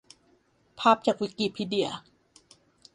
[0.79, 1.89] ภาพจากวิกิพีเดีย